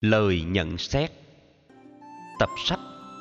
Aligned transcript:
Lời 0.00 0.42
nhận 0.42 0.78
xét 0.78 1.10
Tập 2.38 2.48
sách 2.66 2.78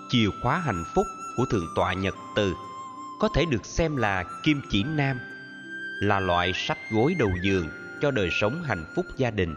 Chìa 0.09 0.27
khóa 0.41 0.59
hạnh 0.59 0.83
phúc 0.95 1.05
của 1.37 1.45
Thượng 1.51 1.67
tọa 1.75 1.93
Nhật 1.93 2.15
Từ 2.35 2.55
có 3.19 3.29
thể 3.35 3.45
được 3.51 3.65
xem 3.65 3.95
là 3.95 4.23
kim 4.43 4.61
chỉ 4.69 4.83
nam, 4.83 5.19
là 6.01 6.19
loại 6.19 6.53
sách 6.55 6.77
gối 6.91 7.15
đầu 7.19 7.31
giường 7.43 7.69
cho 8.01 8.11
đời 8.11 8.29
sống 8.31 8.63
hạnh 8.63 8.85
phúc 8.95 9.05
gia 9.17 9.31
đình. 9.31 9.55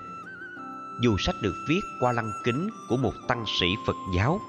Dù 1.02 1.16
sách 1.18 1.34
được 1.42 1.54
viết 1.68 1.80
qua 2.00 2.12
lăng 2.12 2.32
kính 2.44 2.70
của 2.88 2.96
một 2.96 3.14
tăng 3.28 3.44
sĩ 3.60 3.66
Phật 3.86 3.96
giáo, 4.16 4.40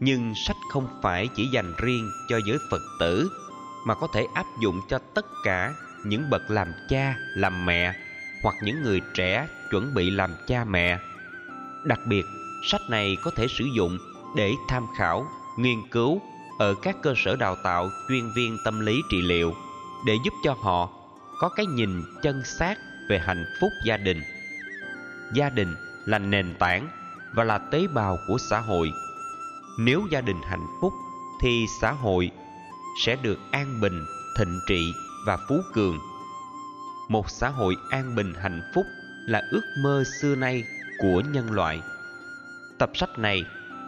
nhưng 0.00 0.32
sách 0.46 0.56
không 0.70 0.88
phải 1.02 1.28
chỉ 1.36 1.46
dành 1.46 1.74
riêng 1.78 2.10
cho 2.28 2.40
giới 2.46 2.58
Phật 2.70 2.82
tử 3.00 3.30
mà 3.86 3.94
có 3.94 4.08
thể 4.14 4.26
áp 4.34 4.46
dụng 4.60 4.80
cho 4.88 4.98
tất 5.14 5.26
cả 5.44 5.74
những 6.04 6.30
bậc 6.30 6.50
làm 6.50 6.72
cha, 6.88 7.16
làm 7.34 7.66
mẹ 7.66 7.94
hoặc 8.42 8.54
những 8.62 8.82
người 8.82 9.00
trẻ 9.14 9.48
chuẩn 9.70 9.94
bị 9.94 10.10
làm 10.10 10.34
cha 10.46 10.64
mẹ. 10.64 10.98
Đặc 11.86 12.00
biệt, 12.06 12.26
sách 12.62 12.80
này 12.90 13.16
có 13.22 13.30
thể 13.30 13.46
sử 13.48 13.64
dụng 13.64 13.98
để 14.36 14.54
tham 14.68 14.86
khảo, 14.96 15.26
nghiên 15.56 15.88
cứu 15.90 16.20
ở 16.58 16.74
các 16.82 16.96
cơ 17.02 17.14
sở 17.16 17.36
đào 17.36 17.56
tạo 17.64 17.90
chuyên 18.08 18.30
viên 18.36 18.58
tâm 18.64 18.80
lý 18.80 19.02
trị 19.10 19.22
liệu 19.22 19.54
để 20.06 20.18
giúp 20.24 20.34
cho 20.44 20.56
họ 20.60 20.88
có 21.40 21.48
cái 21.48 21.66
nhìn 21.66 22.02
chân 22.22 22.42
xác 22.44 22.78
về 23.08 23.18
hạnh 23.18 23.44
phúc 23.60 23.70
gia 23.84 23.96
đình. 23.96 24.22
Gia 25.34 25.50
đình 25.50 25.74
là 26.04 26.18
nền 26.18 26.54
tảng 26.58 26.88
và 27.34 27.44
là 27.44 27.58
tế 27.58 27.86
bào 27.94 28.18
của 28.28 28.38
xã 28.50 28.60
hội. 28.60 28.92
Nếu 29.78 30.02
gia 30.10 30.20
đình 30.20 30.40
hạnh 30.42 30.66
phúc 30.80 30.92
thì 31.40 31.66
xã 31.80 31.92
hội 31.92 32.30
sẽ 33.04 33.16
được 33.22 33.38
an 33.50 33.80
bình, 33.80 34.04
thịnh 34.38 34.60
trị 34.68 34.92
và 35.26 35.38
phú 35.48 35.60
cường. 35.74 35.98
Một 37.08 37.30
xã 37.30 37.48
hội 37.48 37.76
an 37.90 38.14
bình 38.16 38.34
hạnh 38.42 38.62
phúc 38.74 38.86
là 39.26 39.42
ước 39.50 39.62
mơ 39.82 40.04
xưa 40.20 40.34
nay 40.36 40.64
của 40.98 41.22
nhân 41.32 41.52
loại. 41.52 41.82
Tập 42.78 42.90
sách 42.94 43.18
này 43.18 43.44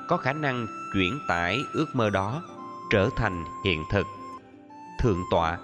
có 0.09 0.17
khả 0.17 0.33
năng 0.33 0.67
chuyển 0.95 1.19
tải 1.29 1.65
ước 1.73 1.87
mơ 1.95 2.11
đó 2.11 2.43
trở 2.91 3.09
thành 3.17 3.45
hiện 3.65 3.85
thực. 3.91 4.07
Thượng 5.01 5.23
tọa 5.31 5.59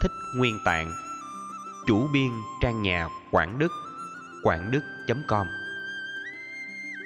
Thích 0.00 0.12
Nguyên 0.36 0.58
Tạng 0.64 0.92
Chủ 1.86 2.08
biên 2.12 2.30
trang 2.60 2.82
nhà 2.82 3.08
Quảng 3.30 3.58
Đức 3.58 3.72
quảng 4.42 4.70
đức.com 4.70 5.46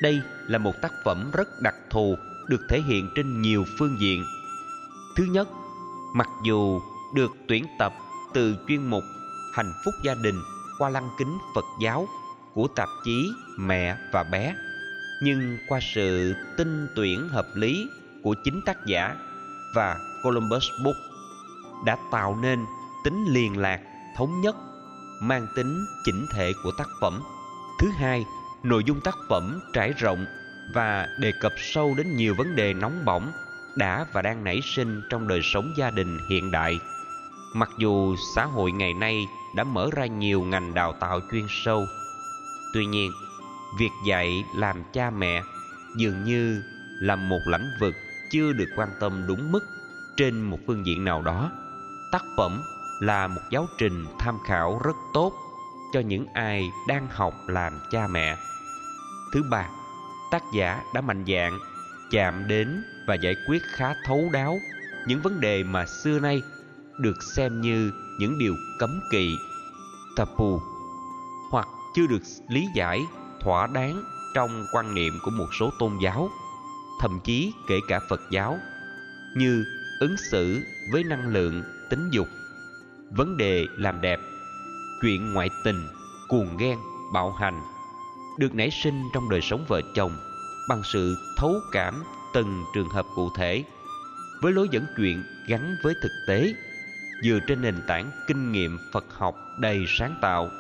Đây 0.02 0.22
là 0.46 0.58
một 0.58 0.74
tác 0.82 0.92
phẩm 1.04 1.30
rất 1.32 1.48
đặc 1.60 1.74
thù 1.90 2.16
được 2.48 2.60
thể 2.68 2.80
hiện 2.80 3.10
trên 3.14 3.42
nhiều 3.42 3.64
phương 3.78 3.96
diện. 4.00 4.24
Thứ 5.16 5.24
nhất, 5.24 5.48
mặc 6.14 6.28
dù 6.44 6.80
được 7.14 7.32
tuyển 7.48 7.66
tập 7.78 7.92
từ 8.34 8.56
chuyên 8.68 8.90
mục 8.90 9.04
Hạnh 9.54 9.72
phúc 9.84 9.94
gia 10.04 10.14
đình 10.14 10.42
qua 10.78 10.90
lăng 10.90 11.08
kính 11.18 11.38
Phật 11.54 11.64
giáo 11.80 12.08
của 12.54 12.68
tạp 12.76 12.88
chí 13.04 13.32
Mẹ 13.58 13.96
và 14.12 14.22
Bé, 14.22 14.54
nhưng 15.22 15.58
qua 15.68 15.80
sự 15.94 16.34
tinh 16.56 16.88
tuyển 16.96 17.28
hợp 17.28 17.46
lý 17.54 17.88
của 18.22 18.34
chính 18.44 18.60
tác 18.66 18.86
giả 18.86 19.16
và 19.74 19.98
Columbus 20.22 20.64
Book 20.84 20.96
đã 21.84 21.96
tạo 22.10 22.36
nên 22.42 22.64
tính 23.04 23.24
liên 23.28 23.58
lạc, 23.58 23.80
thống 24.16 24.40
nhất, 24.40 24.56
mang 25.20 25.46
tính 25.56 25.84
chỉnh 26.04 26.26
thể 26.30 26.52
của 26.64 26.70
tác 26.78 26.88
phẩm. 27.00 27.22
Thứ 27.80 27.88
hai, 27.96 28.24
nội 28.62 28.84
dung 28.84 29.00
tác 29.00 29.14
phẩm 29.28 29.60
trải 29.72 29.92
rộng 29.92 30.26
và 30.74 31.08
đề 31.18 31.32
cập 31.40 31.52
sâu 31.56 31.94
đến 31.94 32.16
nhiều 32.16 32.34
vấn 32.38 32.56
đề 32.56 32.74
nóng 32.74 33.04
bỏng 33.04 33.32
đã 33.76 34.06
và 34.12 34.22
đang 34.22 34.44
nảy 34.44 34.60
sinh 34.62 35.02
trong 35.10 35.28
đời 35.28 35.40
sống 35.42 35.72
gia 35.76 35.90
đình 35.90 36.18
hiện 36.28 36.50
đại. 36.50 36.80
Mặc 37.54 37.70
dù 37.78 38.16
xã 38.34 38.44
hội 38.44 38.72
ngày 38.72 38.94
nay 38.94 39.26
đã 39.54 39.64
mở 39.64 39.88
ra 39.92 40.06
nhiều 40.06 40.42
ngành 40.42 40.74
đào 40.74 40.92
tạo 40.92 41.20
chuyên 41.32 41.46
sâu, 41.48 41.86
tuy 42.72 42.86
nhiên, 42.86 43.12
việc 43.78 43.90
dạy 44.06 44.44
làm 44.56 44.82
cha 44.92 45.10
mẹ 45.10 45.42
dường 45.96 46.24
như 46.24 46.62
là 47.00 47.16
một 47.16 47.40
lĩnh 47.46 47.70
vực 47.80 47.94
chưa 48.30 48.52
được 48.52 48.68
quan 48.76 48.88
tâm 49.00 49.24
đúng 49.26 49.52
mức 49.52 49.64
trên 50.16 50.40
một 50.42 50.58
phương 50.66 50.86
diện 50.86 51.04
nào 51.04 51.22
đó. 51.22 51.50
Tác 52.12 52.22
phẩm 52.36 52.62
là 53.00 53.26
một 53.26 53.40
giáo 53.50 53.66
trình 53.78 54.06
tham 54.18 54.38
khảo 54.46 54.80
rất 54.84 54.96
tốt 55.14 55.32
cho 55.92 56.00
những 56.00 56.26
ai 56.34 56.70
đang 56.88 57.08
học 57.10 57.34
làm 57.46 57.72
cha 57.90 58.06
mẹ. 58.06 58.36
Thứ 59.32 59.42
ba 59.50 59.68
tác 60.30 60.42
giả 60.54 60.82
đã 60.94 61.00
mạnh 61.00 61.24
dạn 61.28 61.58
chạm 62.10 62.48
đến 62.48 62.84
và 63.06 63.14
giải 63.14 63.34
quyết 63.48 63.62
khá 63.76 63.94
thấu 64.04 64.30
đáo 64.32 64.58
những 65.06 65.22
vấn 65.22 65.40
đề 65.40 65.62
mà 65.62 65.86
xưa 65.86 66.18
nay 66.18 66.42
được 66.98 67.16
xem 67.36 67.60
như 67.60 67.92
những 68.18 68.38
điều 68.38 68.54
cấm 68.78 69.00
kỵ. 69.10 69.38
Tabu 70.16 70.60
chưa 71.94 72.06
được 72.06 72.22
lý 72.48 72.66
giải 72.74 73.00
thỏa 73.40 73.66
đáng 73.66 74.02
trong 74.34 74.66
quan 74.72 74.94
niệm 74.94 75.12
của 75.24 75.30
một 75.30 75.48
số 75.60 75.70
tôn 75.78 75.92
giáo 76.02 76.30
thậm 77.00 77.20
chí 77.24 77.52
kể 77.68 77.78
cả 77.88 78.00
Phật 78.08 78.20
giáo 78.30 78.58
như 79.36 79.64
ứng 80.00 80.16
xử 80.16 80.62
với 80.92 81.04
năng 81.04 81.28
lượng 81.28 81.62
tính 81.90 82.10
dục, 82.10 82.28
vấn 83.10 83.36
đề 83.36 83.66
làm 83.76 84.00
đẹp, 84.00 84.20
chuyện 85.02 85.32
ngoại 85.32 85.50
tình, 85.64 85.88
cuồng 86.28 86.56
ghen, 86.56 86.78
bạo 87.14 87.32
hành 87.32 87.62
được 88.38 88.54
nảy 88.54 88.70
sinh 88.70 89.02
trong 89.14 89.30
đời 89.30 89.40
sống 89.40 89.64
vợ 89.68 89.80
chồng 89.94 90.16
bằng 90.68 90.82
sự 90.92 91.16
thấu 91.38 91.54
cảm 91.72 92.02
từng 92.34 92.64
trường 92.74 92.88
hợp 92.88 93.06
cụ 93.14 93.30
thể 93.36 93.64
với 94.42 94.52
lối 94.52 94.68
dẫn 94.70 94.86
chuyện 94.96 95.24
gắn 95.48 95.76
với 95.82 95.94
thực 96.02 96.12
tế 96.28 96.54
dựa 97.24 97.38
trên 97.46 97.62
nền 97.62 97.82
tảng 97.86 98.10
kinh 98.26 98.52
nghiệm 98.52 98.78
Phật 98.92 99.04
học 99.10 99.34
đầy 99.60 99.84
sáng 99.88 100.18
tạo 100.22 100.50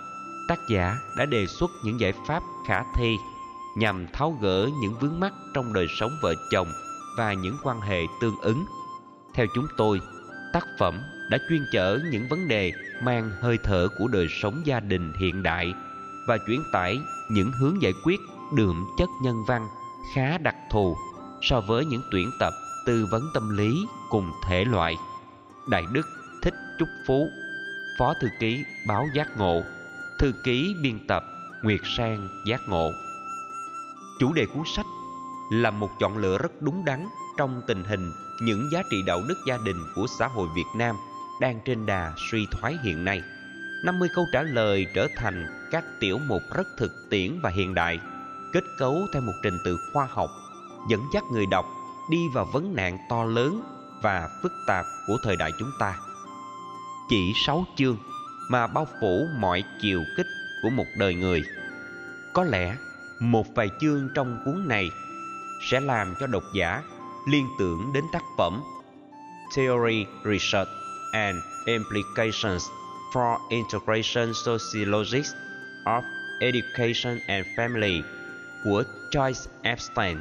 tác 0.48 0.58
giả 0.68 0.96
đã 1.16 1.26
đề 1.26 1.46
xuất 1.46 1.70
những 1.84 2.00
giải 2.00 2.12
pháp 2.26 2.42
khả 2.66 2.82
thi 2.94 3.16
nhằm 3.76 4.06
tháo 4.12 4.38
gỡ 4.40 4.68
những 4.80 4.94
vướng 5.00 5.20
mắc 5.20 5.32
trong 5.54 5.72
đời 5.72 5.86
sống 5.88 6.10
vợ 6.22 6.34
chồng 6.50 6.68
và 7.16 7.32
những 7.32 7.56
quan 7.62 7.80
hệ 7.80 8.00
tương 8.20 8.40
ứng. 8.40 8.64
Theo 9.34 9.46
chúng 9.54 9.66
tôi, 9.76 10.00
tác 10.52 10.66
phẩm 10.78 11.00
đã 11.30 11.38
chuyên 11.48 11.64
chở 11.72 11.98
những 12.10 12.28
vấn 12.28 12.48
đề 12.48 12.72
mang 13.02 13.30
hơi 13.40 13.58
thở 13.64 13.88
của 13.98 14.08
đời 14.08 14.26
sống 14.42 14.62
gia 14.64 14.80
đình 14.80 15.12
hiện 15.12 15.42
đại 15.42 15.74
và 16.28 16.38
chuyển 16.46 16.62
tải 16.72 17.00
những 17.30 17.52
hướng 17.52 17.82
giải 17.82 17.92
quyết 18.04 18.20
đượm 18.56 18.86
chất 18.98 19.08
nhân 19.22 19.44
văn 19.46 19.68
khá 20.14 20.38
đặc 20.38 20.56
thù 20.70 20.96
so 21.42 21.60
với 21.60 21.84
những 21.84 22.02
tuyển 22.10 22.30
tập 22.40 22.52
tư 22.86 23.06
vấn 23.10 23.22
tâm 23.34 23.56
lý 23.56 23.86
cùng 24.10 24.32
thể 24.48 24.64
loại. 24.64 24.96
Đại 25.68 25.84
Đức 25.92 26.06
Thích 26.42 26.54
Trúc 26.78 26.88
Phú, 27.06 27.30
Phó 27.98 28.14
Thư 28.20 28.28
ký 28.40 28.64
Báo 28.86 29.06
Giác 29.14 29.36
Ngộ, 29.36 29.62
Thư 30.22 30.32
ký 30.44 30.76
biên 30.82 31.06
tập 31.06 31.24
Nguyệt 31.62 31.80
Sang 31.96 32.28
Giác 32.44 32.60
Ngộ. 32.68 32.92
Chủ 34.20 34.32
đề 34.32 34.46
cuốn 34.46 34.62
sách 34.76 34.86
là 35.50 35.70
một 35.70 35.88
chọn 36.00 36.16
lựa 36.16 36.38
rất 36.38 36.62
đúng 36.62 36.84
đắn 36.84 37.06
trong 37.38 37.62
tình 37.66 37.84
hình 37.84 38.12
những 38.42 38.68
giá 38.72 38.82
trị 38.90 39.02
đạo 39.06 39.20
đức 39.28 39.34
gia 39.46 39.58
đình 39.64 39.76
của 39.94 40.06
xã 40.18 40.26
hội 40.26 40.48
Việt 40.54 40.66
Nam 40.76 40.96
đang 41.40 41.60
trên 41.64 41.86
đà 41.86 42.12
suy 42.30 42.46
thoái 42.50 42.76
hiện 42.84 43.04
nay. 43.04 43.22
50 43.84 44.08
câu 44.14 44.24
trả 44.32 44.42
lời 44.42 44.86
trở 44.94 45.06
thành 45.16 45.46
các 45.70 45.84
tiểu 46.00 46.18
mục 46.28 46.42
rất 46.54 46.66
thực 46.78 46.92
tiễn 47.10 47.40
và 47.42 47.50
hiện 47.50 47.74
đại, 47.74 47.98
kết 48.52 48.64
cấu 48.78 49.06
theo 49.12 49.22
một 49.22 49.34
trình 49.42 49.58
tự 49.64 49.78
khoa 49.92 50.06
học, 50.10 50.30
dẫn 50.88 51.00
dắt 51.14 51.24
người 51.32 51.46
đọc 51.46 51.66
đi 52.10 52.18
vào 52.34 52.44
vấn 52.52 52.74
nạn 52.74 52.98
to 53.10 53.24
lớn 53.24 53.62
và 54.02 54.28
phức 54.42 54.52
tạp 54.66 54.84
của 55.06 55.16
thời 55.22 55.36
đại 55.36 55.50
chúng 55.58 55.70
ta. 55.78 55.96
Chỉ 57.08 57.32
6 57.46 57.64
chương 57.76 57.96
mà 58.52 58.66
bao 58.66 58.88
phủ 59.00 59.28
mọi 59.38 59.64
chiều 59.80 60.04
kích 60.16 60.26
của 60.62 60.70
một 60.70 60.86
đời 60.98 61.14
người. 61.14 61.42
Có 62.32 62.44
lẽ 62.44 62.76
một 63.20 63.46
vài 63.54 63.68
chương 63.80 64.08
trong 64.14 64.42
cuốn 64.44 64.68
này 64.68 64.90
sẽ 65.70 65.80
làm 65.80 66.14
cho 66.20 66.26
độc 66.26 66.42
giả 66.54 66.82
liên 67.28 67.46
tưởng 67.58 67.92
đến 67.94 68.04
tác 68.12 68.22
phẩm 68.38 68.62
Theory, 69.56 70.06
Research 70.24 70.68
and 71.12 71.36
Implications 71.66 72.62
for 73.14 73.38
Integration 73.48 74.32
Sociologists 74.34 75.34
of 75.84 76.02
Education 76.40 77.18
and 77.26 77.46
Family 77.56 78.02
của 78.64 78.82
Joyce 79.10 79.46
Epstein, 79.62 80.18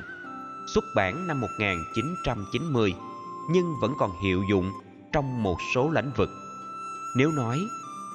xuất 0.74 0.84
bản 0.96 1.28
năm 1.28 1.42
1990 1.42 2.94
nhưng 3.50 3.74
vẫn 3.82 3.94
còn 4.00 4.22
hiệu 4.24 4.44
dụng 4.50 4.72
trong 5.14 5.44
một 5.44 5.58
số 5.76 5.90
lĩnh 5.90 6.12
vực. 6.18 6.30
Nếu 7.16 7.32
nói 7.32 7.60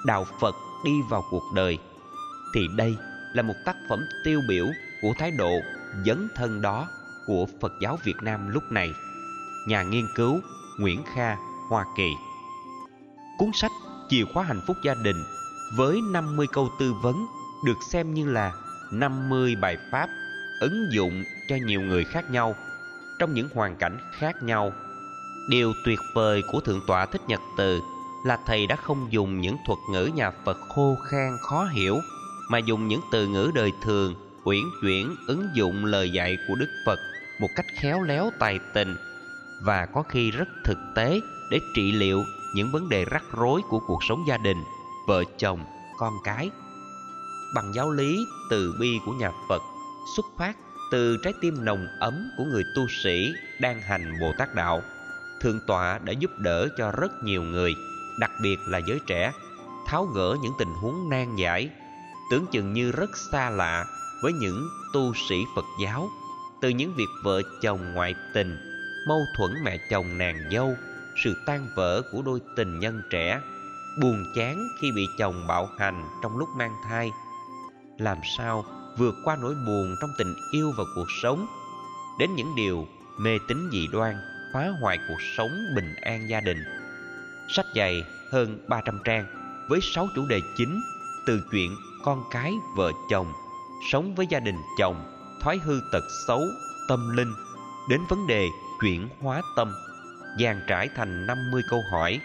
đạo 0.04 0.26
Phật 0.40 0.54
đi 0.84 0.93
vào 1.10 1.25
cuộc 1.31 1.44
đời 1.54 1.78
thì 2.54 2.69
đây 2.76 2.96
là 3.32 3.43
một 3.43 3.54
tác 3.64 3.76
phẩm 3.88 4.06
tiêu 4.25 4.40
biểu 4.48 4.66
của 5.02 5.12
thái 5.19 5.31
độ 5.31 5.52
dấn 6.06 6.28
thân 6.37 6.62
đó 6.62 6.88
của 7.26 7.46
Phật 7.60 7.72
giáo 7.81 7.98
Việt 8.04 8.16
Nam 8.22 8.48
lúc 8.48 8.62
này. 8.70 8.93
Nhà 9.69 9.82
nghiên 9.82 10.06
cứu 10.14 10.40
Nguyễn 10.78 11.02
Kha, 11.14 11.37
Hoa 11.69 11.84
Kỳ. 11.96 12.12
Cuốn 13.38 13.50
sách 13.54 13.72
Chìa 14.08 14.25
khóa 14.34 14.44
hạnh 14.44 14.60
phúc 14.66 14.76
gia 14.84 14.94
đình 14.94 15.25
với 15.76 16.00
50 16.12 16.46
câu 16.52 16.69
tư 16.78 16.92
vấn 17.02 17.26
được 17.64 17.78
xem 17.90 18.14
như 18.14 18.31
là 18.31 18.52
50 18.92 19.56
bài 19.56 19.76
pháp 19.90 20.08
ứng 20.60 20.87
dụng 20.92 21.25
cho 21.49 21.56
nhiều 21.66 21.81
người 21.81 22.04
khác 22.04 22.31
nhau 22.31 22.54
trong 23.19 23.34
những 23.34 23.49
hoàn 23.54 23.76
cảnh 23.76 23.99
khác 24.19 24.42
nhau. 24.42 24.72
Điều 25.50 25.72
tuyệt 25.84 25.99
vời 26.14 26.42
của 26.52 26.60
Thượng 26.60 26.81
tọa 26.87 27.06
Thích 27.06 27.22
Nhật 27.28 27.40
Từ 27.56 27.81
là 28.26 28.38
thầy 28.46 28.67
đã 28.67 28.76
không 28.76 29.12
dùng 29.12 29.40
những 29.40 29.56
thuật 29.67 29.78
ngữ 29.90 30.11
nhà 30.14 30.31
Phật 30.44 30.56
khô 30.69 30.96
khan 31.11 31.37
khó 31.43 31.64
hiểu 31.64 32.00
mà 32.50 32.58
dùng 32.58 32.88
những 32.88 33.00
từ 33.12 33.26
ngữ 33.26 33.50
đời 33.55 33.73
thường 33.82 34.14
uyển 34.44 34.62
chuyển 34.82 35.14
ứng 35.26 35.49
dụng 35.55 35.84
lời 35.84 36.11
dạy 36.11 36.37
của 36.49 36.55
Đức 36.55 36.69
Phật 36.87 36.99
một 37.40 37.49
cách 37.56 37.67
khéo 37.81 38.02
léo 38.02 38.31
tài 38.38 38.58
tình 38.75 38.96
và 39.62 39.87
có 39.87 40.02
khi 40.02 40.31
rất 40.31 40.49
thực 40.64 40.78
tế 40.94 41.20
để 41.50 41.61
trị 41.75 41.93
liệu 41.93 42.25
những 42.55 42.73
vấn 42.73 42.88
đề 42.88 43.05
rắc 43.05 43.25
rối 43.32 43.62
của 43.69 43.81
cuộc 43.87 44.05
sống 44.05 44.25
gia 44.28 44.37
đình, 44.37 44.64
vợ 45.06 45.25
chồng, 45.38 45.64
con 45.99 46.12
cái. 46.25 46.50
Bằng 47.55 47.75
giáo 47.75 47.90
lý 47.90 48.26
từ 48.50 48.75
bi 48.81 48.99
của 49.06 49.12
nhà 49.12 49.31
Phật 49.49 49.62
xuất 50.17 50.26
phát 50.38 50.56
từ 50.93 51.17
trái 51.25 51.32
tim 51.40 51.64
nồng 51.64 51.87
ấm 52.00 52.31
của 52.38 52.44
người 52.44 52.64
tu 52.76 52.82
sĩ 53.05 53.32
đang 53.61 53.81
hành 53.81 54.12
Bồ 54.20 54.32
Tát 54.38 54.55
Đạo. 54.55 54.82
Thượng 55.40 55.61
tọa 55.67 55.99
đã 55.99 56.12
giúp 56.12 56.31
đỡ 56.38 56.69
cho 56.78 56.90
rất 56.90 57.12
nhiều 57.23 57.43
người, 57.43 57.75
đặc 58.18 58.30
biệt 58.42 58.58
là 58.66 58.78
giới 58.78 59.00
trẻ, 59.06 59.32
tháo 59.86 60.04
gỡ 60.04 60.36
những 60.42 60.52
tình 60.58 60.74
huống 60.74 61.10
nan 61.10 61.36
giải, 61.36 61.70
tưởng 62.30 62.46
chừng 62.46 62.72
như 62.72 62.92
rất 62.92 63.16
xa 63.16 63.50
lạ 63.50 63.86
với 64.22 64.32
những 64.32 64.68
tu 64.92 65.12
sĩ 65.28 65.44
Phật 65.56 65.64
giáo, 65.80 66.10
từ 66.60 66.68
những 66.68 66.94
việc 66.94 67.08
vợ 67.22 67.42
chồng 67.62 67.94
ngoại 67.94 68.14
tình, 68.34 68.58
mâu 69.08 69.20
thuẫn 69.36 69.50
mẹ 69.64 69.78
chồng 69.90 70.18
nàng 70.18 70.36
dâu, 70.52 70.74
sự 71.24 71.34
tan 71.46 71.68
vỡ 71.74 72.02
của 72.12 72.22
đôi 72.22 72.40
tình 72.56 72.78
nhân 72.78 73.02
trẻ, 73.10 73.40
buồn 74.00 74.24
chán 74.36 74.68
khi 74.80 74.92
bị 74.92 75.06
chồng 75.18 75.46
bạo 75.46 75.68
hành 75.78 76.04
trong 76.22 76.36
lúc 76.36 76.48
mang 76.56 76.74
thai. 76.84 77.12
Làm 77.98 78.18
sao 78.38 78.64
vượt 78.98 79.14
qua 79.24 79.36
nỗi 79.36 79.54
buồn 79.66 79.94
trong 80.00 80.10
tình 80.18 80.34
yêu 80.52 80.72
và 80.76 80.84
cuộc 80.94 81.08
sống, 81.22 81.46
đến 82.18 82.34
những 82.36 82.54
điều 82.56 82.86
mê 83.18 83.38
tín 83.48 83.68
dị 83.72 83.86
đoan 83.92 84.16
phá 84.52 84.68
hoại 84.80 84.98
cuộc 85.08 85.20
sống 85.36 85.50
bình 85.76 85.94
an 85.94 86.28
gia 86.30 86.40
đình. 86.40 86.58
Sách 87.48 87.66
dày 87.75 88.04
hơn 88.32 88.58
300 88.69 88.98
trang 89.04 89.26
với 89.69 89.81
6 89.82 90.08
chủ 90.14 90.26
đề 90.26 90.40
chính 90.56 90.81
từ 91.26 91.40
chuyện 91.50 91.76
con 92.04 92.25
cái, 92.31 92.54
vợ 92.76 92.93
chồng, 93.10 93.32
sống 93.90 94.14
với 94.14 94.26
gia 94.31 94.40
đình 94.40 94.56
chồng, 94.78 94.96
thói 95.43 95.60
hư 95.64 95.81
tật 95.93 96.04
xấu, 96.26 96.43
tâm 96.88 97.16
linh 97.16 97.32
đến 97.88 98.00
vấn 98.08 98.26
đề 98.26 98.48
chuyển 98.81 99.08
hóa 99.20 99.43
tâm 99.56 99.72
dàn 100.40 100.60
trải 100.69 100.88
thành 100.96 101.26
50 101.26 101.62
câu 101.70 101.81
hỏi 101.93 102.20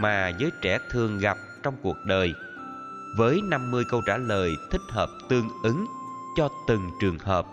mà 0.00 0.28
giới 0.28 0.50
trẻ 0.62 0.78
thường 0.90 1.18
gặp 1.18 1.38
trong 1.62 1.76
cuộc 1.82 1.96
đời 2.04 2.34
với 3.16 3.40
50 3.44 3.84
câu 3.88 4.02
trả 4.06 4.16
lời 4.16 4.56
thích 4.70 4.80
hợp 4.88 5.08
tương 5.28 5.48
ứng 5.62 5.86
cho 6.36 6.48
từng 6.66 6.90
trường 7.00 7.18
hợp. 7.18 7.46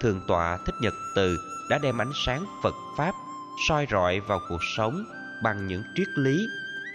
Thượng 0.00 0.20
tọa 0.28 0.58
Thích 0.66 0.74
Nhật 0.80 0.94
Từ 1.14 1.38
đã 1.70 1.78
đem 1.78 2.00
ánh 2.00 2.12
sáng 2.26 2.44
Phật 2.62 2.74
Pháp 2.96 3.14
soi 3.68 3.86
rọi 3.90 4.20
vào 4.20 4.40
cuộc 4.48 4.64
sống 4.76 5.04
bằng 5.44 5.66
những 5.66 5.82
triết 5.94 6.08
lý 6.18 6.48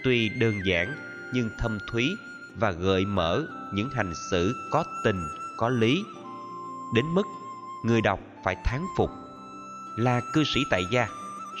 tuy 0.04 0.28
đơn 0.28 0.54
giản 0.64 0.96
nhưng 1.32 1.50
thâm 1.58 1.78
thúy 1.90 2.16
và 2.56 2.70
gợi 2.70 3.04
mở 3.04 3.46
những 3.72 3.90
hành 3.90 4.12
xử 4.30 4.54
có 4.70 4.84
tình, 5.04 5.28
có 5.56 5.68
lý. 5.68 6.04
Đến 6.94 7.04
mức 7.14 7.26
người 7.84 8.00
đọc 8.00 8.20
phải 8.44 8.56
thán 8.64 8.80
phục. 8.96 9.10
Là 9.96 10.20
cư 10.32 10.44
sĩ 10.44 10.60
tại 10.70 10.86
gia, 10.90 11.08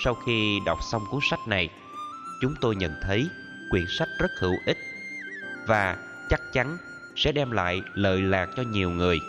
sau 0.04 0.14
khi 0.14 0.60
đọc 0.66 0.78
xong 0.92 1.02
cuốn 1.10 1.20
sách 1.30 1.40
này, 1.48 1.68
chúng 2.40 2.54
tôi 2.60 2.76
nhận 2.76 2.94
thấy 3.02 3.28
quyển 3.70 3.84
sách 3.98 4.08
rất 4.20 4.30
hữu 4.40 4.54
ích 4.66 4.78
và 5.66 5.96
chắc 6.28 6.40
chắn 6.52 6.78
sẽ 7.16 7.32
đem 7.32 7.50
lại 7.50 7.82
lợi 7.94 8.22
lạc 8.22 8.48
cho 8.56 8.62
nhiều 8.62 8.90
người. 8.90 9.20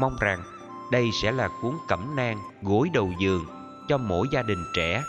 Mong 0.00 0.16
rằng 0.20 0.42
đây 0.92 1.10
sẽ 1.22 1.32
là 1.32 1.48
cuốn 1.62 1.74
cẩm 1.88 2.16
nang 2.16 2.38
gối 2.62 2.88
đầu 2.94 3.12
giường 3.20 3.44
cho 3.88 3.98
mỗi 3.98 4.28
gia 4.32 4.42
đình 4.42 4.64
trẻ. 4.74 5.04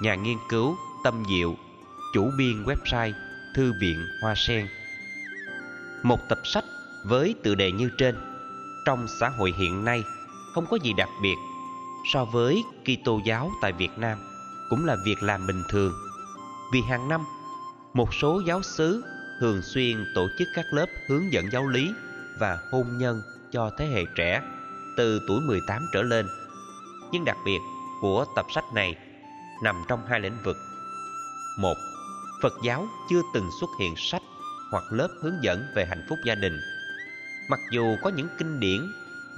Nhà 0.00 0.14
nghiên 0.14 0.38
cứu 0.48 0.76
Tâm 1.04 1.22
Diệu, 1.28 1.54
chủ 2.14 2.30
biên 2.38 2.64
website 2.64 3.12
Thư 3.54 3.72
viện 3.80 4.06
Hoa 4.22 4.34
Sen. 4.36 4.66
Một 6.02 6.18
tập 6.28 6.38
sách 6.44 6.64
với 7.04 7.34
tựa 7.42 7.54
đề 7.54 7.72
như 7.72 7.90
trên, 7.98 8.14
trong 8.86 9.06
xã 9.20 9.28
hội 9.28 9.52
hiện 9.58 9.84
nay 9.84 10.04
không 10.54 10.66
có 10.70 10.78
gì 10.82 10.92
đặc 10.92 11.08
biệt 11.22 11.36
so 12.12 12.24
với 12.24 12.64
Kitô 12.84 13.20
giáo 13.24 13.50
tại 13.62 13.72
Việt 13.72 13.98
Nam 13.98 14.18
cũng 14.70 14.84
là 14.84 14.96
việc 15.04 15.22
làm 15.22 15.46
bình 15.46 15.62
thường. 15.68 15.92
Vì 16.72 16.80
hàng 16.82 17.08
năm, 17.08 17.24
một 17.94 18.14
số 18.14 18.42
giáo 18.46 18.62
xứ 18.62 19.04
thường 19.40 19.62
xuyên 19.62 20.04
tổ 20.14 20.28
chức 20.38 20.48
các 20.54 20.64
lớp 20.72 20.86
hướng 21.08 21.32
dẫn 21.32 21.52
giáo 21.52 21.68
lý 21.68 21.90
và 22.40 22.58
hôn 22.72 22.98
nhân 22.98 23.22
cho 23.52 23.70
thế 23.78 23.86
hệ 23.86 24.04
trẻ 24.16 24.42
từ 24.96 25.20
tuổi 25.28 25.40
18 25.40 25.86
trở 25.92 26.02
lên. 26.02 26.26
Nhưng 27.12 27.24
đặc 27.24 27.36
biệt 27.44 27.60
của 28.00 28.24
tập 28.36 28.46
sách 28.54 28.64
này 28.74 28.96
nằm 29.62 29.84
trong 29.88 30.06
hai 30.06 30.20
lĩnh 30.20 30.42
vực. 30.44 30.56
Một, 31.58 31.76
Phật 32.42 32.52
giáo 32.64 32.86
chưa 33.10 33.22
từng 33.34 33.50
xuất 33.60 33.70
hiện 33.80 33.94
sách 33.96 34.22
hoặc 34.70 34.84
lớp 34.90 35.08
hướng 35.22 35.42
dẫn 35.42 35.66
về 35.74 35.86
hạnh 35.86 36.06
phúc 36.08 36.18
gia 36.24 36.34
đình. 36.34 36.60
Mặc 37.50 37.60
dù 37.72 37.96
có 38.02 38.10
những 38.10 38.28
kinh 38.38 38.60
điển 38.60 38.80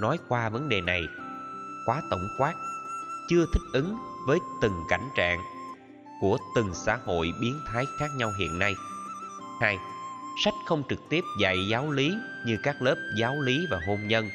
nói 0.01 0.19
qua 0.29 0.49
vấn 0.49 0.69
đề 0.69 0.81
này 0.81 1.09
quá 1.87 2.03
tổng 2.11 2.29
quát, 2.39 2.55
chưa 3.29 3.47
thích 3.53 3.63
ứng 3.73 3.97
với 4.27 4.39
từng 4.63 4.85
cảnh 4.89 5.09
trạng 5.17 5.41
của 6.21 6.39
từng 6.55 6.75
xã 6.75 6.99
hội 7.05 7.33
biến 7.41 7.61
thái 7.67 7.85
khác 7.99 8.09
nhau 8.17 8.33
hiện 8.39 8.59
nay. 8.59 8.75
Hai, 9.61 9.79
sách 10.45 10.55
không 10.67 10.83
trực 10.89 10.99
tiếp 11.09 11.25
dạy 11.41 11.69
giáo 11.69 11.91
lý 11.91 12.15
như 12.47 12.57
các 12.63 12.83
lớp 12.83 12.97
giáo 13.17 13.41
lý 13.41 13.67
và 13.71 13.81
hôn 13.87 14.09
nhân 14.09 14.31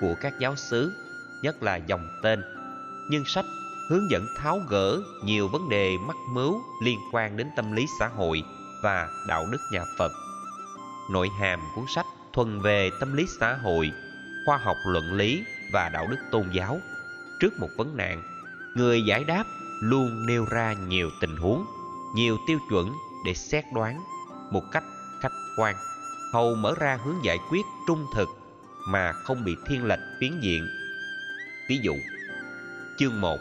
của 0.00 0.14
các 0.20 0.32
giáo 0.38 0.56
xứ, 0.56 0.92
nhất 1.42 1.62
là 1.62 1.76
dòng 1.76 2.08
tên. 2.22 2.42
Nhưng 3.10 3.24
sách 3.24 3.44
hướng 3.88 4.10
dẫn 4.10 4.26
tháo 4.36 4.60
gỡ 4.68 5.02
nhiều 5.24 5.48
vấn 5.48 5.68
đề 5.68 5.98
mắc 5.98 6.16
mứu 6.28 6.62
liên 6.82 6.98
quan 7.12 7.36
đến 7.36 7.46
tâm 7.56 7.72
lý 7.72 7.86
xã 7.98 8.08
hội 8.08 8.42
và 8.82 9.08
đạo 9.28 9.46
đức 9.52 9.58
nhà 9.72 9.84
Phật. 9.98 10.12
Nội 11.10 11.28
hàm 11.40 11.60
cuốn 11.74 11.84
sách 11.94 12.06
thuần 12.32 12.60
về 12.60 12.90
tâm 13.00 13.12
lý 13.12 13.26
xã 13.40 13.54
hội, 13.54 13.92
khoa 14.46 14.56
học 14.56 14.76
luận 14.86 15.12
lý 15.12 15.44
và 15.72 15.90
đạo 15.92 16.06
đức 16.10 16.16
tôn 16.30 16.50
giáo. 16.52 16.80
Trước 17.40 17.52
một 17.60 17.68
vấn 17.76 17.96
nạn, 17.96 18.22
người 18.76 19.02
giải 19.02 19.24
đáp 19.24 19.44
luôn 19.82 20.26
nêu 20.26 20.46
ra 20.50 20.72
nhiều 20.72 21.10
tình 21.20 21.36
huống, 21.36 21.66
nhiều 22.14 22.38
tiêu 22.46 22.58
chuẩn 22.70 22.92
để 23.26 23.34
xét 23.34 23.64
đoán 23.74 24.00
một 24.50 24.62
cách 24.72 24.84
khách 25.22 25.32
quan, 25.58 25.76
hầu 26.32 26.54
mở 26.54 26.74
ra 26.80 26.98
hướng 27.04 27.24
giải 27.24 27.38
quyết 27.50 27.62
trung 27.86 28.06
thực 28.14 28.28
mà 28.88 29.12
không 29.12 29.44
bị 29.44 29.56
thiên 29.66 29.84
lệch 29.84 30.00
phiến 30.20 30.40
diện. 30.40 30.66
Ví 31.68 31.78
dụ, 31.82 31.92
chương 32.98 33.20
1 33.20 33.38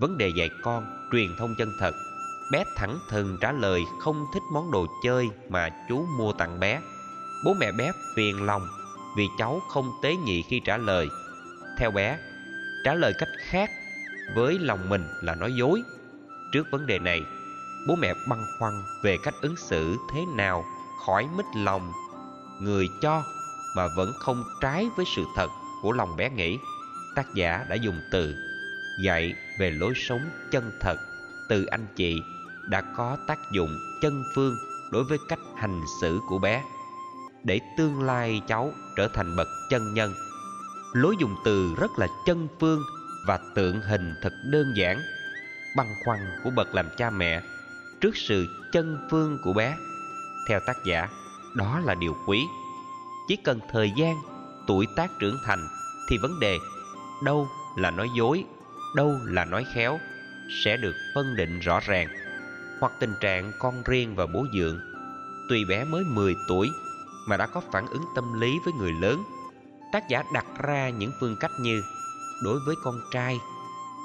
Vấn 0.00 0.18
đề 0.18 0.28
dạy 0.28 0.50
con, 0.62 1.08
truyền 1.12 1.36
thông 1.36 1.54
chân 1.58 1.72
thật. 1.78 1.94
Bé 2.52 2.64
thẳng 2.76 2.98
thừng 3.08 3.36
trả 3.40 3.52
lời 3.52 3.84
không 3.98 4.26
thích 4.34 4.42
món 4.52 4.70
đồ 4.70 4.86
chơi 5.04 5.30
mà 5.48 5.68
chú 5.88 6.06
mua 6.18 6.32
tặng 6.32 6.60
bé. 6.60 6.80
Bố 7.44 7.54
mẹ 7.54 7.72
bé 7.72 7.92
phiền 8.16 8.42
lòng 8.42 8.68
vì 9.16 9.28
cháu 9.38 9.60
không 9.68 9.92
tế 10.02 10.16
nhị 10.16 10.42
khi 10.42 10.60
trả 10.64 10.76
lời. 10.76 11.08
Theo 11.78 11.90
bé, 11.90 12.18
trả 12.84 12.94
lời 12.94 13.12
cách 13.18 13.28
khác 13.38 13.70
với 14.34 14.58
lòng 14.58 14.88
mình 14.88 15.04
là 15.22 15.34
nói 15.34 15.52
dối. 15.52 15.82
Trước 16.52 16.66
vấn 16.70 16.86
đề 16.86 16.98
này, 16.98 17.20
bố 17.88 17.96
mẹ 17.96 18.14
băn 18.28 18.38
khoăn 18.58 18.72
về 19.02 19.16
cách 19.22 19.34
ứng 19.40 19.56
xử 19.56 19.96
thế 20.12 20.24
nào 20.36 20.64
khỏi 21.06 21.28
mít 21.36 21.46
lòng 21.56 21.92
người 22.60 22.88
cho 23.02 23.22
mà 23.76 23.88
vẫn 23.96 24.12
không 24.18 24.44
trái 24.60 24.88
với 24.96 25.06
sự 25.16 25.24
thật 25.36 25.48
của 25.82 25.92
lòng 25.92 26.16
bé 26.16 26.30
nghĩ. 26.30 26.58
Tác 27.16 27.34
giả 27.34 27.64
đã 27.68 27.74
dùng 27.74 28.00
từ 28.12 28.49
dạy 29.04 29.34
về 29.58 29.70
lối 29.70 29.92
sống 29.96 30.20
chân 30.50 30.72
thật 30.80 30.96
từ 31.48 31.64
anh 31.64 31.86
chị 31.96 32.22
đã 32.68 32.82
có 32.96 33.16
tác 33.26 33.38
dụng 33.52 33.78
chân 34.02 34.22
phương 34.34 34.56
đối 34.92 35.04
với 35.04 35.18
cách 35.28 35.38
hành 35.56 35.82
xử 36.00 36.20
của 36.28 36.38
bé, 36.38 36.64
để 37.44 37.60
tương 37.76 38.02
lai 38.02 38.42
cháu 38.48 38.72
trở 38.96 39.08
thành 39.08 39.36
bậc 39.36 39.48
chân 39.70 39.94
nhân. 39.94 40.14
Lối 40.92 41.14
dùng 41.20 41.34
từ 41.44 41.74
rất 41.80 41.90
là 41.98 42.06
chân 42.26 42.48
phương 42.60 42.82
và 43.26 43.38
tượng 43.54 43.80
hình 43.80 44.14
thật 44.22 44.32
đơn 44.52 44.72
giản, 44.76 45.00
băn 45.76 45.86
khoăn 46.04 46.18
của 46.44 46.50
bậc 46.50 46.74
làm 46.74 46.88
cha 46.96 47.10
mẹ 47.10 47.42
trước 48.00 48.16
sự 48.16 48.46
chân 48.72 48.98
phương 49.10 49.38
của 49.44 49.52
bé. 49.52 49.76
Theo 50.48 50.60
tác 50.66 50.76
giả, 50.84 51.08
đó 51.54 51.80
là 51.84 51.94
điều 51.94 52.16
quý. 52.26 52.46
Chỉ 53.28 53.36
cần 53.36 53.60
thời 53.72 53.92
gian, 53.96 54.16
tuổi 54.66 54.86
tác 54.96 55.10
trưởng 55.18 55.36
thành 55.46 55.68
thì 56.08 56.18
vấn 56.18 56.40
đề 56.40 56.58
đâu 57.24 57.48
là 57.76 57.90
nói 57.90 58.08
dối 58.16 58.44
đâu 58.94 59.18
là 59.24 59.44
nói 59.44 59.66
khéo, 59.74 60.00
sẽ 60.64 60.76
được 60.76 60.94
phân 61.14 61.36
định 61.36 61.60
rõ 61.60 61.80
ràng. 61.80 62.08
Hoặc 62.80 62.92
tình 63.00 63.14
trạng 63.20 63.52
con 63.58 63.82
riêng 63.82 64.14
và 64.16 64.26
bố 64.26 64.46
dượng, 64.54 64.80
tuy 65.48 65.64
bé 65.64 65.84
mới 65.84 66.04
10 66.04 66.34
tuổi 66.48 66.70
mà 67.26 67.36
đã 67.36 67.46
có 67.46 67.60
phản 67.72 67.86
ứng 67.86 68.02
tâm 68.14 68.40
lý 68.40 68.58
với 68.64 68.74
người 68.74 68.92
lớn. 68.92 69.22
Tác 69.92 70.08
giả 70.08 70.22
đặt 70.34 70.46
ra 70.62 70.90
những 70.90 71.12
phương 71.20 71.36
cách 71.40 71.50
như 71.60 71.82
đối 72.42 72.58
với 72.66 72.76
con 72.84 73.00
trai, 73.12 73.38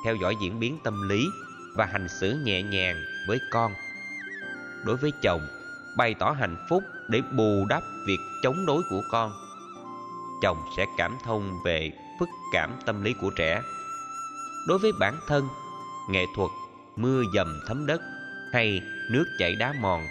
theo 0.06 0.16
dõi 0.16 0.36
diễn 0.42 0.60
biến 0.60 0.78
tâm 0.84 1.10
lý 1.10 1.28
và 1.76 1.86
hành 1.86 2.08
xử 2.10 2.42
nhẹ 2.44 2.64
nhàng 2.64 2.96
với 3.28 3.40
con. 3.52 3.72
Đối 4.86 4.98
với 4.98 5.12
chồng, 5.22 5.48
bày 5.98 6.14
tỏ 6.14 6.32
hạnh 6.32 6.66
phúc 6.70 6.84
để 7.08 7.22
bù 7.32 7.66
đắp 7.70 7.84
việc 8.08 8.20
chống 8.44 8.66
đối 8.66 8.84
của 8.90 9.02
con. 9.12 9.32
Chồng 10.42 10.58
sẽ 10.78 10.86
cảm 10.98 11.18
thông 11.26 11.64
về 11.64 11.92
phức 12.20 12.30
cảm 12.54 12.72
tâm 12.86 13.04
lý 13.04 13.14
của 13.14 13.30
trẻ 13.36 13.62
đối 14.68 14.80
với 14.80 14.92
bản 14.92 15.20
thân 15.28 15.48
nghệ 16.10 16.26
thuật 16.36 16.52
mưa 16.96 17.24
dầm 17.34 17.60
thấm 17.68 17.86
đất 17.86 18.02
hay 18.54 18.82
nước 19.12 19.26
chảy 19.40 19.56
đá 19.56 19.74
mòn 19.82 20.08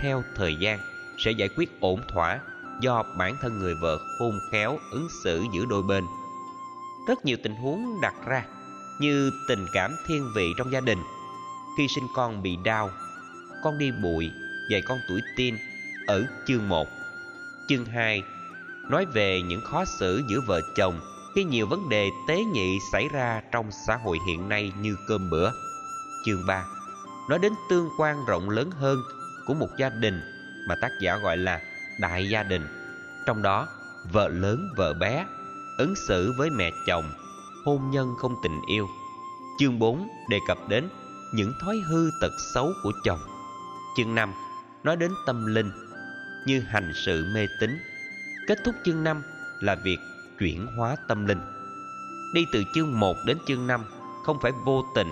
theo 0.00 0.22
thời 0.36 0.56
gian 0.56 0.78
sẽ 1.24 1.30
giải 1.30 1.48
quyết 1.56 1.80
ổn 1.80 2.00
thỏa 2.08 2.40
do 2.80 3.02
bản 3.18 3.36
thân 3.42 3.58
người 3.58 3.74
vợ 3.74 3.98
khôn 4.18 4.38
khéo 4.52 4.78
ứng 4.90 5.08
xử 5.24 5.44
giữa 5.52 5.64
đôi 5.64 5.82
bên. 5.82 6.04
Rất 7.08 7.24
nhiều 7.24 7.36
tình 7.42 7.54
huống 7.54 8.00
đặt 8.02 8.14
ra 8.26 8.44
như 9.00 9.30
tình 9.48 9.66
cảm 9.72 9.96
thiên 10.06 10.32
vị 10.34 10.52
trong 10.58 10.72
gia 10.72 10.80
đình. 10.80 10.98
Khi 11.78 11.86
sinh 11.94 12.06
con 12.14 12.42
bị 12.42 12.56
đau, 12.64 12.90
con 13.62 13.78
đi 13.78 13.90
bụi, 14.02 14.30
dạy 14.70 14.82
con 14.82 14.98
tuổi 15.08 15.20
teen 15.36 15.58
ở 16.06 16.26
chương 16.46 16.68
1. 16.68 16.88
Chương 17.68 17.84
2 17.84 18.22
nói 18.90 19.06
về 19.06 19.42
những 19.42 19.60
khó 19.60 19.84
xử 19.84 20.22
giữa 20.28 20.40
vợ 20.46 20.60
chồng 20.76 21.00
khi 21.34 21.44
nhiều 21.44 21.66
vấn 21.66 21.88
đề 21.88 22.10
tế 22.28 22.44
nhị 22.44 22.78
xảy 22.92 23.08
ra 23.08 23.42
trong 23.52 23.70
xã 23.86 23.96
hội 23.96 24.18
hiện 24.26 24.48
nay 24.48 24.72
như 24.80 24.96
cơm 25.08 25.30
bữa. 25.30 25.50
Chương 26.24 26.46
3 26.46 26.64
nói 27.28 27.38
đến 27.38 27.52
tương 27.70 27.88
quan 27.98 28.24
rộng 28.26 28.50
lớn 28.50 28.70
hơn 28.70 28.98
của 29.46 29.54
một 29.54 29.68
gia 29.78 29.88
đình 29.88 30.20
mà 30.68 30.74
tác 30.80 30.90
giả 31.00 31.16
gọi 31.16 31.36
là 31.36 31.60
đại 32.00 32.28
gia 32.28 32.42
đình. 32.42 32.66
Trong 33.26 33.42
đó, 33.42 33.68
vợ 34.12 34.28
lớn 34.28 34.68
vợ 34.76 34.94
bé, 34.94 35.26
ứng 35.78 35.94
xử 36.08 36.32
với 36.38 36.50
mẹ 36.50 36.70
chồng, 36.86 37.12
hôn 37.64 37.90
nhân 37.90 38.14
không 38.18 38.34
tình 38.42 38.60
yêu. 38.66 38.88
Chương 39.58 39.78
4 39.78 40.08
đề 40.30 40.38
cập 40.48 40.58
đến 40.68 40.88
những 41.34 41.52
thói 41.60 41.76
hư 41.88 42.10
tật 42.20 42.32
xấu 42.54 42.72
của 42.82 42.92
chồng. 43.04 43.20
Chương 43.96 44.14
5 44.14 44.32
nói 44.84 44.96
đến 44.96 45.12
tâm 45.26 45.46
linh 45.46 45.70
như 46.46 46.60
hành 46.60 46.92
sự 46.94 47.24
mê 47.34 47.46
tín. 47.60 47.78
Kết 48.46 48.58
thúc 48.64 48.74
chương 48.84 49.04
5 49.04 49.22
là 49.60 49.74
việc 49.74 49.98
chuyển 50.38 50.66
hóa 50.76 50.96
tâm 51.08 51.26
linh. 51.26 51.40
Đi 52.34 52.46
từ 52.52 52.64
chương 52.74 53.00
1 53.00 53.16
đến 53.26 53.38
chương 53.46 53.66
5 53.66 53.84
không 54.24 54.38
phải 54.42 54.52
vô 54.64 54.84
tình 54.94 55.08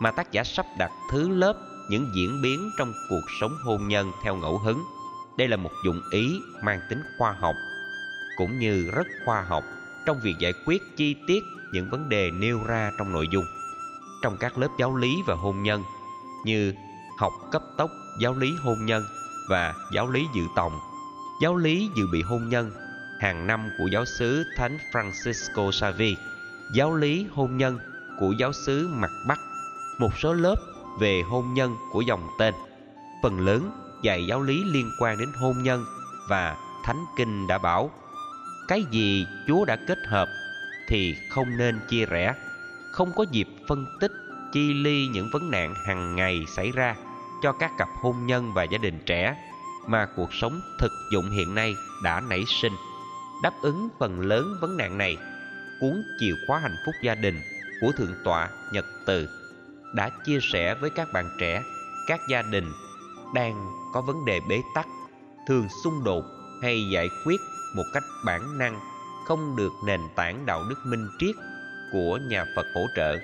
mà 0.00 0.10
tác 0.10 0.32
giả 0.32 0.44
sắp 0.44 0.66
đặt 0.78 0.90
thứ 1.10 1.28
lớp 1.28 1.54
những 1.88 2.06
diễn 2.14 2.42
biến 2.42 2.70
trong 2.78 2.92
cuộc 3.08 3.24
sống 3.40 3.52
hôn 3.64 3.88
nhân 3.88 4.12
theo 4.22 4.36
ngẫu 4.36 4.58
hứng. 4.58 4.84
Đây 5.36 5.48
là 5.48 5.56
một 5.56 5.70
dụng 5.84 6.00
ý 6.10 6.40
mang 6.62 6.80
tính 6.90 7.02
khoa 7.18 7.32
học, 7.32 7.54
cũng 8.36 8.58
như 8.58 8.90
rất 8.94 9.06
khoa 9.24 9.42
học 9.42 9.64
trong 10.06 10.20
việc 10.22 10.34
giải 10.38 10.52
quyết 10.66 10.82
chi 10.96 11.16
tiết 11.26 11.44
những 11.72 11.90
vấn 11.90 12.08
đề 12.08 12.30
nêu 12.30 12.60
ra 12.66 12.92
trong 12.98 13.12
nội 13.12 13.28
dung. 13.30 13.44
Trong 14.22 14.36
các 14.40 14.58
lớp 14.58 14.68
giáo 14.78 14.96
lý 14.96 15.16
và 15.26 15.34
hôn 15.34 15.62
nhân 15.62 15.82
như 16.44 16.74
học 17.18 17.32
cấp 17.52 17.62
tốc 17.76 17.90
giáo 18.20 18.34
lý 18.34 18.54
hôn 18.62 18.86
nhân 18.86 19.04
và 19.48 19.74
giáo 19.92 20.10
lý 20.10 20.26
dự 20.34 20.42
tòng, 20.56 20.72
giáo 21.42 21.56
lý 21.56 21.90
dự 21.96 22.06
bị 22.12 22.22
hôn 22.22 22.48
nhân 22.48 22.70
hàng 23.20 23.46
năm 23.46 23.70
của 23.78 23.86
giáo 23.86 24.04
sứ 24.04 24.44
Thánh 24.56 24.78
Francisco 24.92 25.70
Xavi, 25.70 26.16
giáo 26.74 26.94
lý 26.94 27.26
hôn 27.30 27.56
nhân 27.56 27.78
của 28.18 28.32
giáo 28.38 28.52
sứ 28.52 28.88
mặt 28.92 29.10
Bắc, 29.28 29.38
một 29.98 30.18
số 30.18 30.32
lớp 30.32 30.56
về 31.00 31.22
hôn 31.22 31.54
nhân 31.54 31.76
của 31.92 32.00
dòng 32.00 32.28
tên. 32.38 32.54
Phần 33.22 33.40
lớn 33.40 33.70
dạy 34.02 34.26
giáo 34.26 34.42
lý 34.42 34.64
liên 34.64 34.90
quan 35.00 35.18
đến 35.18 35.28
hôn 35.40 35.62
nhân 35.62 35.84
và 36.28 36.56
Thánh 36.84 37.04
Kinh 37.16 37.46
đã 37.46 37.58
bảo 37.58 37.90
cái 38.68 38.84
gì 38.90 39.26
Chúa 39.46 39.64
đã 39.64 39.76
kết 39.88 39.98
hợp 40.06 40.28
thì 40.88 41.14
không 41.30 41.56
nên 41.56 41.80
chia 41.88 42.06
rẽ, 42.06 42.34
không 42.92 43.12
có 43.16 43.24
dịp 43.30 43.48
phân 43.68 43.86
tích 44.00 44.12
chi 44.52 44.74
ly 44.74 45.08
những 45.08 45.30
vấn 45.32 45.50
nạn 45.50 45.74
hàng 45.86 46.16
ngày 46.16 46.44
xảy 46.56 46.72
ra 46.72 46.94
cho 47.42 47.52
các 47.52 47.70
cặp 47.78 47.88
hôn 48.02 48.26
nhân 48.26 48.52
và 48.54 48.64
gia 48.64 48.78
đình 48.78 48.98
trẻ 49.06 49.36
mà 49.86 50.06
cuộc 50.16 50.34
sống 50.34 50.60
thực 50.78 50.92
dụng 51.12 51.30
hiện 51.30 51.54
nay 51.54 51.74
đã 52.02 52.20
nảy 52.20 52.44
sinh. 52.46 52.72
Đáp 53.42 53.54
ứng 53.62 53.88
phần 53.98 54.20
lớn 54.20 54.56
vấn 54.60 54.76
nạn 54.76 54.98
này, 54.98 55.16
cuốn 55.80 56.02
chìa 56.18 56.32
khóa 56.46 56.58
hạnh 56.58 56.76
phúc 56.86 56.94
gia 57.02 57.14
đình 57.14 57.40
của 57.80 57.92
Thượng 57.92 58.14
tọa 58.24 58.48
Nhật 58.72 58.84
Từ 59.06 59.28
đã 59.94 60.10
chia 60.24 60.38
sẻ 60.42 60.74
với 60.74 60.90
các 60.90 61.08
bạn 61.12 61.30
trẻ, 61.38 61.62
các 62.06 62.20
gia 62.28 62.42
đình 62.42 62.72
đang 63.34 63.70
có 63.94 64.00
vấn 64.00 64.24
đề 64.24 64.40
bế 64.48 64.62
tắc, 64.74 64.86
thường 65.48 65.68
xung 65.84 66.04
đột 66.04 66.24
hay 66.62 66.88
giải 66.88 67.08
quyết 67.26 67.40
một 67.76 67.84
cách 67.94 68.02
bản 68.24 68.58
năng 68.58 68.80
không 69.26 69.56
được 69.56 69.72
nền 69.86 70.00
tảng 70.16 70.46
đạo 70.46 70.64
đức 70.68 70.78
minh 70.86 71.08
triết 71.18 71.34
của 71.92 72.18
nhà 72.28 72.44
Phật 72.56 72.66
hỗ 72.74 72.86
trợ. 72.96 73.18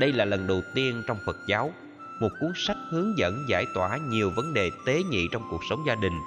Đây 0.00 0.12
là 0.12 0.24
lần 0.24 0.46
đầu 0.46 0.62
tiên 0.74 1.02
trong 1.06 1.18
Phật 1.26 1.36
giáo 1.46 1.72
một 2.20 2.30
cuốn 2.40 2.52
sách 2.56 2.76
hướng 2.90 3.18
dẫn 3.18 3.44
giải 3.48 3.66
tỏa 3.74 3.96
nhiều 3.96 4.30
vấn 4.30 4.54
đề 4.54 4.70
tế 4.86 5.02
nhị 5.02 5.28
trong 5.32 5.42
cuộc 5.50 5.60
sống 5.70 5.84
gia 5.86 5.94
đình 5.94 6.20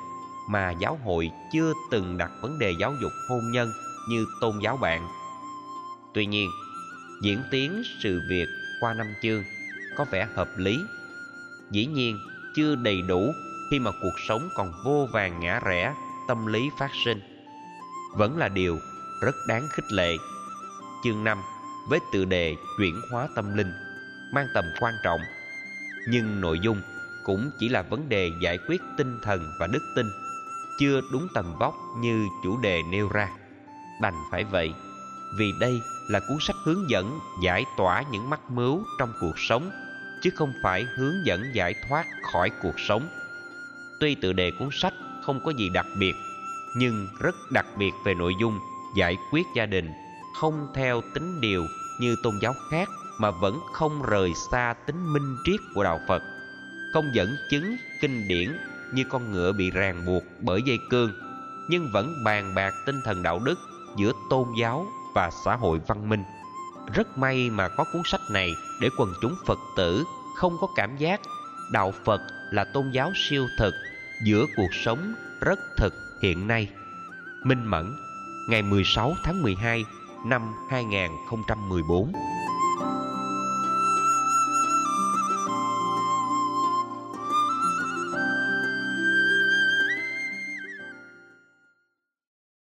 mà 0.49 0.71
giáo 0.71 0.99
hội 1.03 1.31
chưa 1.53 1.73
từng 1.91 2.17
đặt 2.17 2.31
vấn 2.41 2.59
đề 2.59 2.71
giáo 2.71 2.93
dục 3.01 3.11
hôn 3.29 3.51
nhân 3.51 3.71
như 4.09 4.25
tôn 4.41 4.59
giáo 4.59 4.77
bạn. 4.77 5.07
Tuy 6.13 6.25
nhiên, 6.25 6.49
diễn 7.21 7.43
tiến 7.51 7.83
sự 8.03 8.21
việc 8.29 8.47
qua 8.81 8.93
năm 8.93 9.07
chương 9.21 9.43
có 9.97 10.05
vẻ 10.11 10.27
hợp 10.35 10.49
lý. 10.57 10.83
Dĩ 11.71 11.85
nhiên, 11.85 12.19
chưa 12.55 12.75
đầy 12.75 13.01
đủ 13.01 13.31
khi 13.71 13.79
mà 13.79 13.91
cuộc 14.01 14.19
sống 14.27 14.49
còn 14.55 14.71
vô 14.85 15.07
vàng 15.11 15.39
ngã 15.39 15.59
rẽ, 15.59 15.93
tâm 16.27 16.45
lý 16.45 16.69
phát 16.79 16.91
sinh. 17.05 17.19
Vẫn 18.15 18.37
là 18.37 18.49
điều 18.49 18.79
rất 19.21 19.35
đáng 19.47 19.67
khích 19.71 19.91
lệ. 19.91 20.17
Chương 21.03 21.23
5 21.23 21.37
với 21.89 21.99
tựa 22.11 22.25
đề 22.25 22.55
chuyển 22.77 23.01
hóa 23.11 23.27
tâm 23.35 23.57
linh 23.57 23.73
mang 24.33 24.47
tầm 24.53 24.65
quan 24.79 24.93
trọng 25.03 25.21
nhưng 26.07 26.41
nội 26.41 26.59
dung 26.59 26.81
cũng 27.23 27.51
chỉ 27.59 27.69
là 27.69 27.81
vấn 27.81 28.09
đề 28.09 28.31
giải 28.41 28.57
quyết 28.67 28.81
tinh 28.97 29.19
thần 29.23 29.51
và 29.59 29.67
đức 29.67 29.83
tin 29.95 30.05
chưa 30.79 31.01
đúng 31.11 31.27
tầm 31.33 31.45
vóc 31.59 31.75
như 31.97 32.27
chủ 32.43 32.57
đề 32.57 32.81
nêu 32.91 33.09
ra. 33.09 33.29
Đành 34.01 34.15
phải 34.31 34.43
vậy 34.43 34.73
vì 35.37 35.51
đây 35.59 35.81
là 36.07 36.19
cuốn 36.19 36.37
sách 36.39 36.55
hướng 36.65 36.89
dẫn 36.89 37.19
giải 37.43 37.65
tỏa 37.77 38.03
những 38.11 38.29
mắc 38.29 38.51
mứu 38.51 38.83
trong 38.99 39.13
cuộc 39.21 39.39
sống 39.39 39.71
chứ 40.21 40.29
không 40.35 40.53
phải 40.63 40.85
hướng 40.97 41.25
dẫn 41.25 41.43
giải 41.53 41.75
thoát 41.87 42.05
khỏi 42.31 42.51
cuộc 42.61 42.79
sống. 42.79 43.09
Tuy 43.99 44.15
tựa 44.15 44.33
đề 44.33 44.51
cuốn 44.51 44.69
sách 44.71 44.93
không 45.23 45.39
có 45.45 45.51
gì 45.51 45.69
đặc 45.69 45.85
biệt 45.99 46.15
nhưng 46.75 47.07
rất 47.19 47.35
đặc 47.51 47.65
biệt 47.77 47.91
về 48.05 48.13
nội 48.13 48.35
dung 48.39 48.59
giải 48.95 49.17
quyết 49.31 49.47
gia 49.55 49.65
đình 49.65 49.93
không 50.33 50.67
theo 50.75 51.01
tính 51.13 51.41
điều 51.41 51.65
như 51.99 52.15
tôn 52.23 52.39
giáo 52.41 52.53
khác 52.71 52.89
mà 53.19 53.31
vẫn 53.31 53.59
không 53.73 54.01
rời 54.01 54.33
xa 54.51 54.73
tính 54.85 55.13
minh 55.13 55.37
triết 55.45 55.59
của 55.75 55.83
đạo 55.83 55.99
Phật, 56.07 56.23
không 56.93 57.15
dẫn 57.15 57.35
chứng 57.49 57.75
kinh 58.01 58.27
điển 58.27 58.57
như 58.93 59.03
con 59.09 59.31
ngựa 59.31 59.51
bị 59.51 59.71
ràng 59.71 60.05
buộc 60.05 60.23
bởi 60.39 60.61
dây 60.61 60.79
cương, 60.89 61.11
nhưng 61.69 61.89
vẫn 61.93 62.23
bàn 62.23 62.55
bạc 62.55 62.73
tinh 62.85 63.01
thần 63.05 63.23
đạo 63.23 63.39
đức 63.39 63.59
giữa 63.97 64.11
tôn 64.29 64.47
giáo 64.59 64.87
và 65.15 65.29
xã 65.45 65.55
hội 65.55 65.79
văn 65.87 66.09
minh. 66.09 66.23
Rất 66.93 67.17
may 67.17 67.49
mà 67.49 67.69
có 67.69 67.85
cuốn 67.93 68.01
sách 68.05 68.21
này 68.31 68.55
để 68.81 68.89
quần 68.97 69.13
chúng 69.21 69.35
Phật 69.45 69.59
tử 69.77 70.03
không 70.35 70.57
có 70.61 70.67
cảm 70.75 70.97
giác 70.97 71.21
đạo 71.71 71.93
Phật 72.05 72.21
là 72.51 72.65
tôn 72.73 72.91
giáo 72.91 73.11
siêu 73.15 73.47
thực 73.59 73.73
giữa 74.25 74.45
cuộc 74.55 74.73
sống 74.85 75.13
rất 75.41 75.59
thực 75.77 75.93
hiện 76.21 76.47
nay. 76.47 76.69
Minh 77.43 77.63
Mẫn, 77.65 77.93
ngày 78.49 78.61
16 78.61 79.13
tháng 79.23 79.41
12 79.41 79.85
năm 80.25 80.53
2014 80.69 82.11